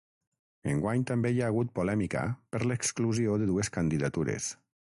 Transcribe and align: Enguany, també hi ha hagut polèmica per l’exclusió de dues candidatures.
Enguany, 0.71 1.03
també 1.11 1.31
hi 1.35 1.43
ha 1.43 1.51
hagut 1.53 1.69
polèmica 1.81 2.25
per 2.57 2.65
l’exclusió 2.73 3.39
de 3.43 3.53
dues 3.55 3.73
candidatures. 3.77 4.53